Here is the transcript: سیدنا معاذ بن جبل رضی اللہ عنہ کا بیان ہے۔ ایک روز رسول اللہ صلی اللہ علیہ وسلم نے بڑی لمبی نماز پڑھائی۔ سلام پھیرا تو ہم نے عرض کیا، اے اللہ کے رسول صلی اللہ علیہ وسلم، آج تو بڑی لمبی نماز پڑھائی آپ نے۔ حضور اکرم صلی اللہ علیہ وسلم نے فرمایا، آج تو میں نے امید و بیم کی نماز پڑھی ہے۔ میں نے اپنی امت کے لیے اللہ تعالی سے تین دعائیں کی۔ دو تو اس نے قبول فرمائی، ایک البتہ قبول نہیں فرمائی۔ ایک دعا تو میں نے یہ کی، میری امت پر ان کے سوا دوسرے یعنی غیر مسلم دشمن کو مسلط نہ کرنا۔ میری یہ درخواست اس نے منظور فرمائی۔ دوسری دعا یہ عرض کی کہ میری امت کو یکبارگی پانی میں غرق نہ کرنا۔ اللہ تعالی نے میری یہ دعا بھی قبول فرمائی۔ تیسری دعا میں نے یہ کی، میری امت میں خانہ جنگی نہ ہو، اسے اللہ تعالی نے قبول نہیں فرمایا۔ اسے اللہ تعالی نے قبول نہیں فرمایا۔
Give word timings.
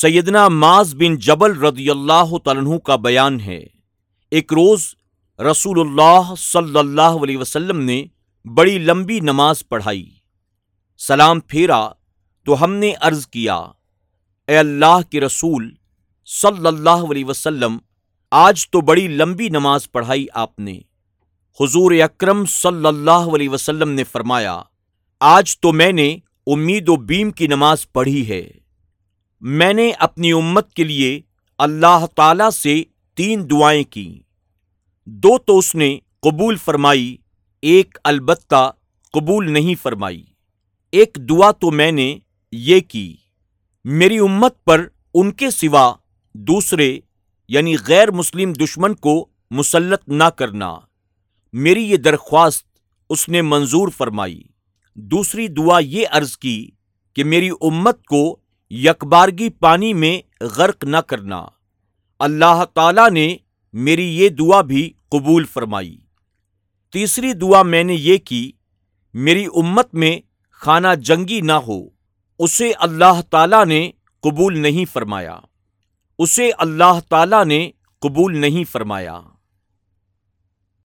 سیدنا 0.00 0.48
معاذ 0.48 0.94
بن 0.94 1.16
جبل 1.16 1.52
رضی 1.58 1.88
اللہ 1.90 2.34
عنہ 2.46 2.76
کا 2.78 2.96
بیان 2.96 3.40
ہے۔ 3.40 3.58
ایک 4.32 4.52
روز 4.52 4.82
رسول 5.38 5.80
اللہ 5.80 6.34
صلی 6.38 6.78
اللہ 6.78 7.16
علیہ 7.22 7.38
وسلم 7.38 7.80
نے 7.80 8.04
بڑی 8.44 8.78
لمبی 8.78 9.18
نماز 9.20 9.68
پڑھائی۔ 9.68 10.04
سلام 11.00 11.40
پھیرا 11.40 11.80
تو 12.46 12.62
ہم 12.64 12.74
نے 12.74 12.92
عرض 13.00 13.26
کیا، 13.26 13.56
اے 14.48 14.58
اللہ 14.58 15.00
کے 15.10 15.20
رسول 15.20 15.70
صلی 16.26 16.66
اللہ 16.66 17.10
علیہ 17.10 17.24
وسلم، 17.24 17.78
آج 18.32 18.68
تو 18.70 18.80
بڑی 18.80 19.08
لمبی 19.08 19.48
نماز 19.48 19.90
پڑھائی 19.92 20.26
آپ 20.34 20.58
نے۔ 20.58 20.78
حضور 21.60 21.92
اکرم 22.02 22.44
صلی 22.46 22.86
اللہ 22.86 23.34
علیہ 23.34 23.48
وسلم 23.48 23.88
نے 23.88 24.04
فرمایا، 24.04 24.60
آج 25.20 25.58
تو 25.58 25.72
میں 25.72 25.92
نے 25.92 26.08
امید 26.46 26.88
و 26.88 26.96
بیم 26.96 27.30
کی 27.30 27.46
نماز 27.46 27.90
پڑھی 27.92 28.28
ہے۔ 28.28 28.46
میں 29.40 29.72
نے 29.72 29.90
اپنی 29.90 30.32
امت 30.32 30.72
کے 30.72 30.84
لیے 30.84 31.20
اللہ 31.58 32.06
تعالی 32.16 32.50
سے 32.50 32.82
تین 33.14 33.50
دعائیں 33.50 33.84
کی۔ 33.84 34.20
دو 35.06 35.38
تو 35.38 35.58
اس 35.58 35.74
نے 35.74 35.98
قبول 36.22 36.56
فرمائی، 36.56 37.16
ایک 37.62 37.98
البتہ 38.04 38.70
قبول 39.12 39.50
نہیں 39.50 39.74
فرمائی۔ 39.82 40.24
ایک 40.92 41.18
دعا 41.30 41.50
تو 41.50 41.70
میں 41.70 41.92
نے 41.92 42.18
یہ 42.52 42.80
کی، 42.80 43.16
میری 43.84 44.18
امت 44.18 44.64
پر 44.64 44.88
ان 45.14 45.32
کے 45.32 45.50
سوا 45.50 45.94
دوسرے 46.34 46.98
یعنی 47.48 47.76
غیر 47.86 48.10
مسلم 48.10 48.52
دشمن 48.52 48.94
کو 48.94 49.28
مسلط 49.50 50.08
نہ 50.08 50.24
کرنا۔ 50.24 50.76
میری 51.52 51.82
یہ 51.82 51.96
درخواست 51.96 52.66
اس 53.10 53.28
نے 53.28 53.42
منظور 53.42 53.88
فرمائی۔ 53.88 54.42
دوسری 54.94 55.48
دعا 55.48 55.78
یہ 55.78 56.06
عرض 56.10 56.36
کی 56.36 56.70
کہ 57.14 57.24
میری 57.24 57.50
امت 57.60 58.04
کو 58.04 58.36
یکبارگی 58.70 59.48
پانی 59.48 59.94
میں 59.94 60.44
غرق 60.44 60.84
نہ 60.84 60.96
کرنا۔ 60.96 61.46
اللہ 62.18 62.64
تعالی 62.74 63.10
نے 63.12 63.36
میری 63.72 64.18
یہ 64.18 64.28
دعا 64.28 64.60
بھی 64.60 64.92
قبول 65.08 65.44
فرمائی۔ 65.44 65.98
تیسری 66.92 67.32
دعا 67.32 67.62
میں 67.62 67.84
نے 67.84 67.94
یہ 67.94 68.16
کی، 68.16 68.52
میری 69.14 69.44
امت 69.44 69.94
میں 69.94 70.18
خانہ 70.50 70.94
جنگی 71.00 71.40
نہ 71.40 71.52
ہو، 71.52 71.88
اسے 72.38 72.72
اللہ 72.78 73.20
تعالی 73.30 73.64
نے 73.68 73.90
قبول 74.20 74.58
نہیں 74.58 74.84
فرمایا۔ 74.92 75.38
اسے 76.18 76.50
اللہ 76.58 77.00
تعالی 77.08 77.44
نے 77.44 77.70
قبول 78.00 78.36
نہیں 78.36 78.64
فرمایا۔ 78.72 79.20